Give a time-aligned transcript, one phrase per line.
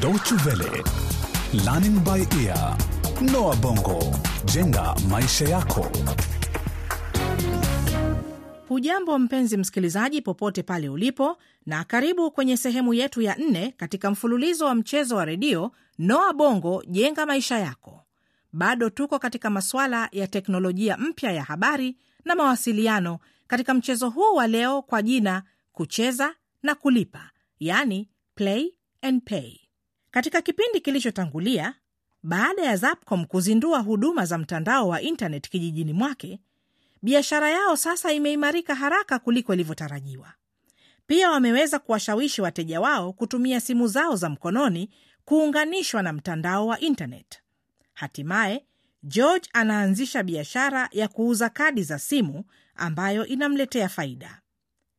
[0.00, 0.82] Deutsche Welle,
[1.64, 2.76] Learning by Ear,
[3.32, 3.98] Noah Bongo,
[4.44, 5.86] jenga maisha yako.
[8.68, 11.36] Hujambo mpenzi msikilizaji, popote pale ulipo,
[11.66, 16.82] na karibu kwenye sehemu yetu ya nne katika mfululizo wa mchezo wa redio Noa Bongo
[16.88, 18.00] jenga maisha yako.
[18.52, 24.46] Bado tuko katika masuala ya teknolojia mpya ya habari na mawasiliano katika mchezo huu wa
[24.46, 25.42] leo kwa jina
[25.72, 29.59] kucheza na kulipa, yani play and pay.
[30.10, 31.74] Katika kipindi kilichotangulia,
[32.22, 36.40] baada ya Zapcom kuzindua huduma za mtandao wa intanet kijijini mwake,
[37.02, 40.32] biashara yao sasa imeimarika haraka kuliko ilivyotarajiwa.
[41.06, 44.90] Pia wameweza kuwashawishi wateja wao kutumia simu zao za mkononi
[45.24, 47.42] kuunganishwa na mtandao wa intanet.
[47.94, 48.64] Hatimaye
[49.02, 52.44] George anaanzisha biashara ya kuuza kadi za simu
[52.76, 54.40] ambayo inamletea faida.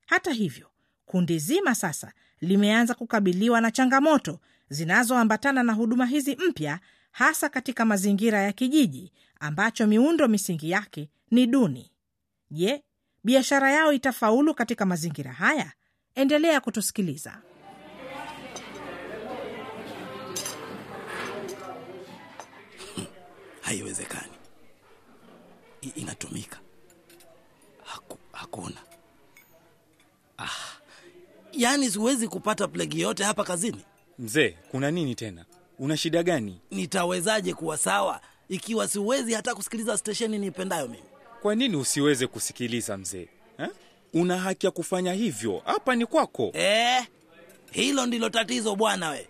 [0.06, 0.70] Hata hivyo,
[1.06, 4.40] kundi zima sasa limeanza kukabiliwa na changamoto
[4.72, 6.80] zinazoambatana na huduma hizi mpya,
[7.12, 11.92] hasa katika mazingira ya kijiji ambacho miundo misingi yake ni duni.
[12.52, 12.84] Je,
[13.24, 15.72] biashara yao itafaulu katika mazingira haya?
[16.16, 17.42] Endelea kutusikiliza.
[23.62, 24.32] Haiwezekani,
[25.96, 26.60] inatumika.
[27.84, 28.78] Haku, hakuna.
[30.38, 30.50] Ah,
[31.52, 33.86] yaani siwezi kupata plegi yote hapa kazini.
[34.22, 35.46] Mzee, kuna nini tena?
[35.80, 36.62] Una shida gani?
[36.72, 41.04] Nitawezaje kuwa sawa ikiwa siwezi hata kusikiliza stesheni niipendayo mimi?
[41.42, 43.70] Kwa nini usiweze kusikiliza mzee eh?
[44.14, 46.52] Una haki ya kufanya hivyo, hapa ni kwako.
[46.54, 47.08] Eh,
[47.72, 49.28] hilo ndilo tatizo bwana we.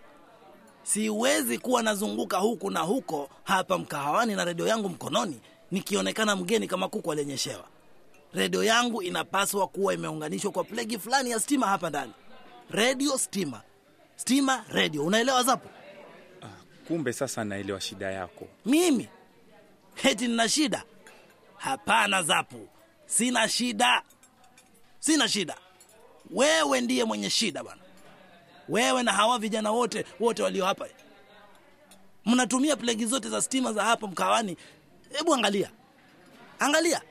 [0.83, 5.39] Siwezi kuwa nazunguka huku na huko hapa mkahawani na redio yangu mkononi
[5.71, 7.63] nikionekana mgeni kama kuku aliyenyeshewa.
[8.33, 12.11] Redio yangu inapaswa kuwa imeunganishwa kwa plegi fulani ya stima hapa ndani.
[12.71, 13.61] Redio stima,
[14.25, 15.05] stima redio.
[15.05, 15.69] Unaelewa Zapo?
[16.87, 18.47] Kumbe sasa naelewa shida yako.
[18.65, 19.07] Mimi
[19.95, 20.83] heti nina shida?
[21.57, 22.67] Hapana Zapu,
[23.05, 24.01] sina shida,
[24.99, 25.55] sina shida.
[26.31, 27.81] Wewe ndiye mwenye shida bwana.
[28.69, 30.87] Wewe na hawa vijana wote wote walio hapa,
[32.25, 34.57] mnatumia plegi zote za stima za hapa mkawani.
[35.17, 35.69] Hebu angalia,
[36.59, 37.01] angalia,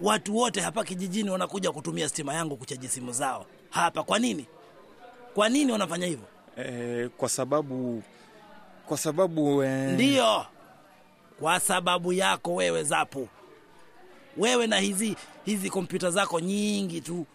[0.00, 4.02] watu wote hapa kijijini wanakuja kutumia stima yangu kuchaji simu zao hapa.
[4.02, 4.46] Kwa nini?
[5.34, 6.26] Kwa nini wanafanya hivyo?
[6.56, 8.02] Eh, kwa sababu
[8.86, 9.92] kwa sababu eh...
[9.92, 10.46] Ndiyo,
[11.40, 13.28] kwa sababu yako wewe Zapu,
[14.36, 17.26] wewe na hizi hizi kompyuta zako nyingi tu.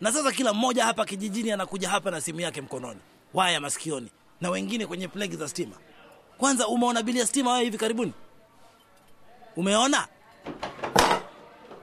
[0.00, 3.00] Na sasa kila mmoja hapa kijijini anakuja hapa na simu yake mkononi,
[3.34, 4.08] waya masikioni,
[4.40, 5.76] na wengine kwenye plegi za stima.
[6.38, 8.12] Kwanza, umeona bili ya stima wewe hivi karibuni?
[9.56, 10.08] Umeona?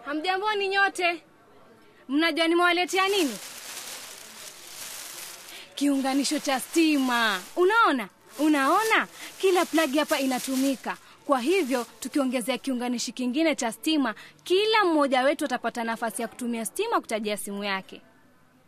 [0.05, 1.23] Hamjamboni nyote,
[2.09, 3.37] mnajua nimewaletea nini?
[5.79, 7.41] Kiunganisho cha stima.
[7.55, 8.09] Unaona,
[8.39, 9.07] unaona,
[9.41, 10.97] kila plagi hapa inatumika.
[11.25, 17.01] Kwa hivyo tukiongezea kiunganishi kingine cha stima, kila mmoja wetu atapata nafasi ya kutumia stima
[17.01, 18.01] kutajia simu yake.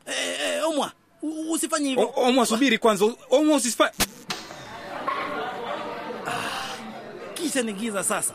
[0.06, 0.92] Hey, hey, omwa
[1.50, 2.14] usifanye hivyo.
[2.16, 3.06] Omwa, subiri kwanza.
[3.30, 3.92] Omwa, usifa...
[7.34, 8.34] Kisha ni giza sasa.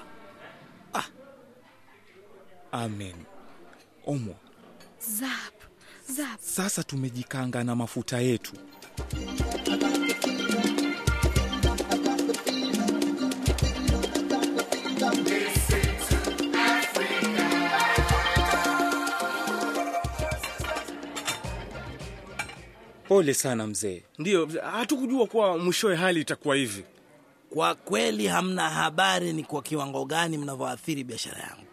[2.72, 3.14] Amen.
[4.06, 4.34] Omwa,
[5.00, 5.54] zap.
[6.40, 8.52] Sasa tumejikanga na mafuta yetu.
[23.08, 24.02] Pole sana mzee.
[24.18, 26.84] Ndiyo, hatukujua kuwa mwishowe hali itakuwa hivi.
[27.50, 31.66] Kwa kweli hamna habari ni kwa kiwango gani mnavyoathiri biashara yangu.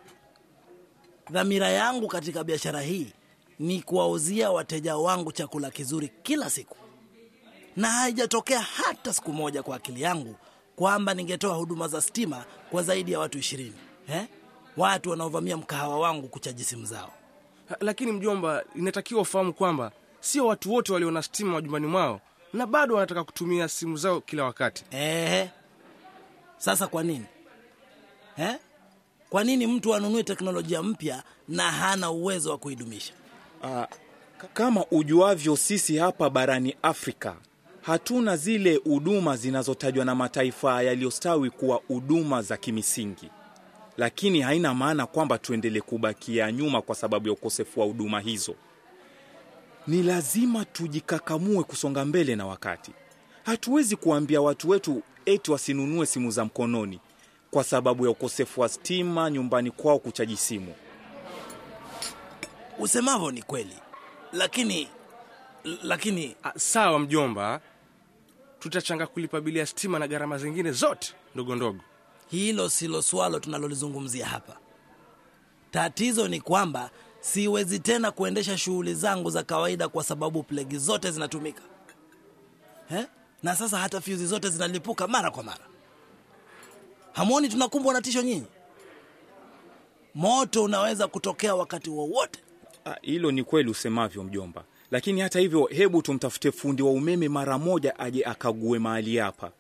[1.32, 3.08] Dhamira yangu katika biashara hii
[3.60, 6.78] ni kuwauzia wateja wangu chakula kizuri kila siku,
[7.76, 10.36] na haijatokea hata siku moja kwa akili yangu
[10.76, 13.76] kwamba ningetoa huduma za stima kwa zaidi ya watu ishirini
[14.10, 14.26] eh?
[14.78, 17.12] watu wanaovamia mkahawa wangu kuchaji simu zao.
[17.80, 22.22] Lakini mjomba, inatakiwa ufahamu kwamba sio watu wote walio na stima majumbani mwao
[22.54, 24.84] na bado wanataka kutumia simu zao kila wakati.
[24.92, 25.50] Ehe.
[26.58, 27.26] Sasa kwa nini
[28.38, 28.58] eh?
[29.30, 33.14] Kwa nini mtu anunue teknolojia mpya na hana uwezo wa kuidumisha?
[34.42, 37.36] K- kama ujuavyo, sisi hapa barani Afrika
[37.82, 43.30] hatuna zile huduma zinazotajwa na mataifa yaliyostawi kuwa huduma za kimisingi,
[43.98, 48.56] lakini haina maana kwamba tuendelee kubakia nyuma kwa sababu ya ukosefu wa huduma hizo.
[49.88, 52.92] Ni lazima tujikakamue kusonga mbele na wakati.
[53.44, 57.00] Hatuwezi kuambia watu wetu eti wasinunue simu za mkononi
[57.52, 60.74] kwa sababu ya ukosefu wa stima nyumbani kwao kuchaji simu.
[62.80, 63.78] Usemavyo ni kweli,
[64.34, 64.88] lakini
[65.84, 67.62] lakini A, sawa mjomba,
[68.60, 71.80] tutachanga kulipa bili ya stima na gharama zingine zote ndogo ndogo.
[72.28, 74.58] Hilo silo swalo tunalolizungumzia hapa.
[75.72, 76.90] Tatizo ni kwamba
[77.20, 81.62] siwezi tena kuendesha shughuli zangu za kawaida kwa sababu plegi zote zinatumika
[82.90, 83.06] He?
[83.44, 85.66] Na sasa hata fyuzi zote zinalipuka mara kwa mara.
[87.14, 88.48] Hamwoni tunakumbwa na tisho nyinyi?
[90.16, 92.40] Moto unaweza kutokea wakati wowote.
[92.40, 92.53] Ah,
[93.02, 98.00] Hilo ni kweli usemavyo mjomba, lakini hata hivyo, hebu tumtafute fundi wa umeme mara moja
[98.00, 99.52] aje akague mahali hapa.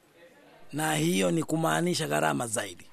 [0.73, 2.85] na hiyo ni kumaanisha gharama zaidi,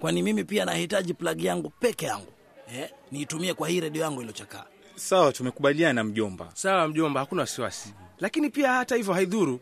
[0.00, 2.32] kwani mimi pia nahitaji plagi yangu peke yangu
[2.74, 4.64] eh, niitumie kwa hii redio yangu iliyochakaa.
[4.94, 6.50] Sawa, tumekubaliana mjomba.
[6.54, 7.94] Sawa mjomba, hakuna wasiwasi.
[8.20, 9.60] Lakini pia hata hivyo haidhuru,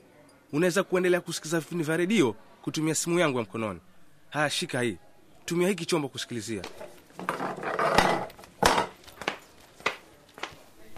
[0.53, 3.81] unaweza kuendelea kusikiza vipindi vya redio kutumia simu yangu ya mkononi.
[4.31, 4.97] Haya, shika hii,
[5.45, 6.63] tumia hiki chombo kusikilizia.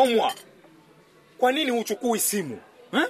[0.00, 0.32] Omwa,
[1.38, 2.58] kwa nini huchukui simu
[2.92, 3.06] eh?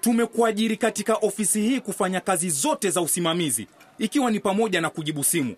[0.00, 3.66] Tumekuajiri katika ofisi hii kufanya kazi zote za usimamizi,
[3.98, 5.56] ikiwa ni pamoja na kujibu simu.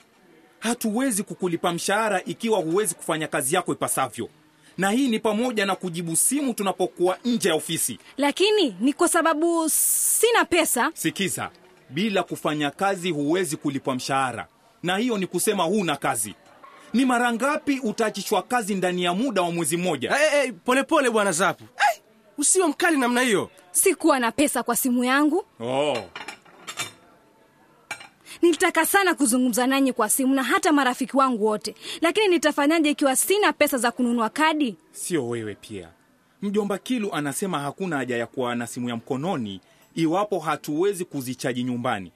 [0.58, 4.28] Hatuwezi kukulipa mshahara ikiwa huwezi kufanya kazi yako ipasavyo,
[4.78, 7.98] na hii ni pamoja na kujibu simu tunapokuwa nje ya ofisi.
[8.16, 11.50] lakini ni kwa sababu sina pesa Sikiza,
[11.90, 14.48] bila kufanya kazi huwezi kulipwa mshahara,
[14.82, 16.34] na hiyo ni kusema huna kazi.
[16.96, 20.14] Ni mara ngapi utaachishwa kazi ndani ya muda wa mwezi mmoja?
[20.14, 22.02] Hey, hey, polepole bwana Zapu, hey,
[22.38, 23.50] usiwe mkali namna hiyo.
[23.70, 25.96] sikuwa na pesa kwa simu yangu Oh.
[28.42, 33.52] nilitaka sana kuzungumza nanyi kwa simu na hata marafiki wangu wote lakini nitafanyaje ikiwa sina
[33.52, 35.88] pesa za kununua kadi Sio wewe pia.
[36.42, 39.60] Mjomba Kilu anasema hakuna haja ya kuwa na simu ya mkononi
[39.94, 42.12] iwapo hatuwezi kuzichaji nyumbani.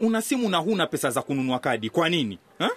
[0.00, 2.70] Una simu na huna pesa za kununua kadi, kwa nini ha?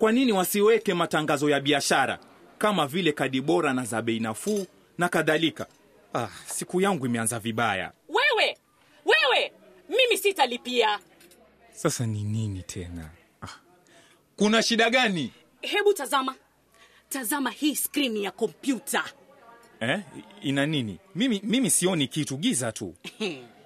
[0.00, 2.18] Kwa nini wasiweke matangazo ya biashara
[2.58, 4.66] kama vile kadi bora na za bei nafuu
[4.98, 5.66] na kadhalika?
[6.14, 7.92] Ah, siku yangu imeanza vibaya.
[8.08, 8.56] Wewe
[9.04, 9.52] wewe,
[9.88, 10.98] mimi sitalipia.
[11.72, 13.10] Sasa ni nini tena?
[13.42, 13.46] Ah.
[14.36, 15.32] Kuna shida gani?
[15.60, 16.34] Hebu tazama,
[17.08, 19.04] tazama hii skrini ya kompyuta.
[19.80, 20.00] Eh?
[20.42, 20.98] Ina nini?
[21.14, 22.94] Mimi, mimi sioni kitu, giza tu.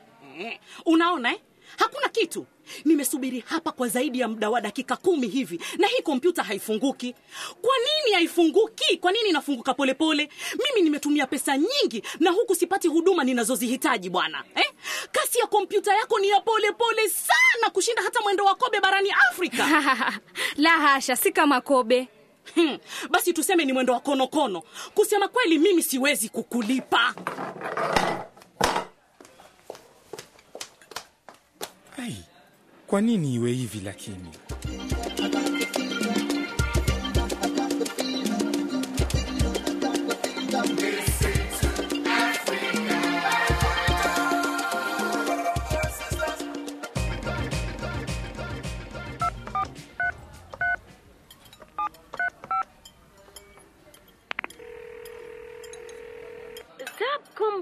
[0.86, 1.40] Unaona eh?
[1.78, 2.46] Hakuna kitu.
[2.84, 7.14] Nimesubiri hapa kwa zaidi ya muda wa dakika kumi hivi na hii kompyuta haifunguki.
[7.62, 8.96] Kwa nini haifunguki?
[8.96, 10.28] Kwa nini inafunguka polepole?
[10.64, 14.72] Mimi nimetumia pesa nyingi na huku sipati huduma ninazozihitaji bwana eh?
[15.12, 19.64] Kasi ya kompyuta yako ni ya polepole sana kushinda hata mwendo wa kobe barani Afrika.
[20.56, 22.08] la hasha si kama kobe
[22.54, 22.78] Hmm,
[23.10, 24.62] basi tuseme ni mwendo wa konokono.
[24.94, 27.14] Kusema kweli, mimi siwezi kukulipa.
[32.94, 34.30] Kwa nini iwe hivi lakini?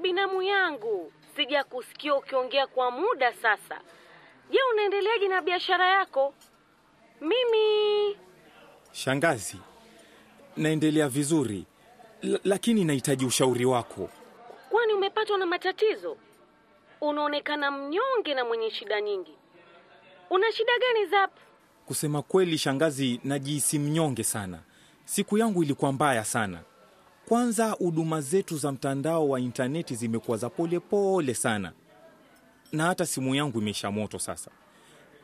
[0.02, 3.80] Binamu yangu, sija kusikia ukiongea kwa muda sasa.
[4.52, 6.34] Je, unaendeleaje na biashara yako?
[7.20, 8.16] Mimi
[8.92, 9.56] Shangazi,
[10.56, 11.64] naendelea vizuri,
[12.22, 14.10] L- lakini nahitaji ushauri wako.
[14.70, 16.16] kwani umepatwa na matatizo?
[17.00, 19.34] Unaonekana mnyonge na mwenye shida nyingi.
[20.30, 21.30] Una shida gani Zap?
[21.86, 24.58] Kusema kweli, shangazi, najihisi mnyonge sana.
[25.04, 26.60] Siku yangu ilikuwa mbaya sana.
[27.28, 31.72] Kwanza, huduma zetu za mtandao wa intaneti zimekuwa za polepole sana,
[32.72, 34.50] na hata simu yangu imeisha moto sasa.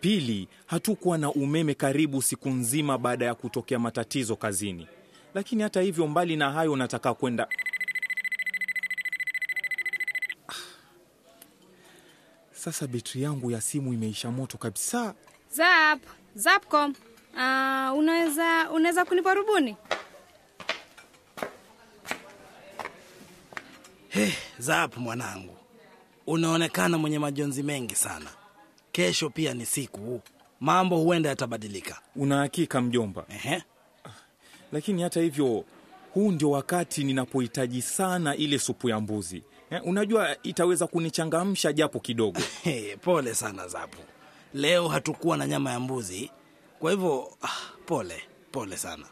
[0.00, 4.88] Pili, hatukuwa na umeme karibu siku nzima baada ya kutokea matatizo kazini.
[5.34, 7.48] Lakini hata hivyo, mbali na hayo, nataka kwenda
[10.48, 10.52] Ah.
[12.52, 15.14] Sasa betri yangu ya simu imeisha moto kabisa.
[15.52, 16.00] zap
[16.34, 16.90] zapcom
[17.34, 19.76] uh, unaweza unaweza kunipa rubuni
[24.58, 25.56] Zap mwanangu,
[26.28, 28.30] unaonekana mwenye majonzi mengi sana.
[28.92, 30.20] Kesho pia ni siku,
[30.60, 32.00] mambo huenda yatabadilika.
[32.16, 33.24] Una hakika mjomba?
[33.28, 33.62] Ehe.
[34.72, 35.64] Lakini hata hivyo,
[36.14, 39.42] huu ndio wakati ninapohitaji sana ile supu ya mbuzi.
[39.70, 42.40] Eh, unajua itaweza kunichangamsha japo kidogo.
[42.64, 43.98] Hey, pole sana Zapu,
[44.54, 46.30] leo hatukuwa na nyama ya mbuzi,
[46.78, 47.48] kwa hivyo ah,
[47.86, 49.04] pole pole sana.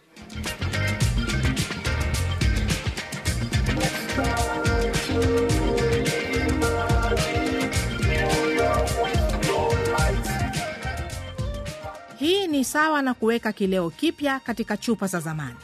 [12.56, 15.56] Ni sawa na kuweka kileo kipya katika chupa za zamani.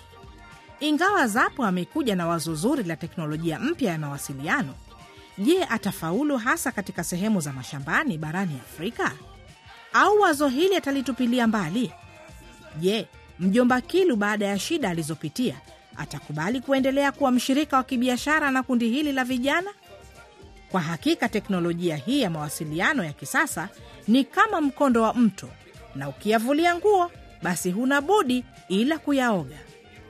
[0.81, 4.75] Ingawa Zapo amekuja na wazo zuri la teknolojia mpya ya mawasiliano,
[5.39, 9.13] je, atafaulu hasa katika sehemu za mashambani barani Afrika?
[9.93, 11.93] Au wazo hili atalitupilia mbali?
[12.81, 13.09] Je,
[13.41, 15.57] mjomba Kilu baada ya shida alizopitia
[15.97, 19.71] atakubali kuendelea kuwa mshirika wa kibiashara na kundi hili la vijana?
[20.71, 23.69] Kwa hakika teknolojia hii ya mawasiliano ya kisasa
[24.09, 25.49] ni kama mkondo wa mto,
[25.97, 27.11] na ukiyavulia nguo
[27.43, 29.57] basi huna budi ila kuyaoga.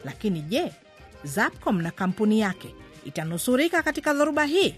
[0.05, 0.73] Lakini je,
[1.25, 2.75] Zapcom na kampuni yake
[3.05, 4.75] itanusurika katika dhoruba hii?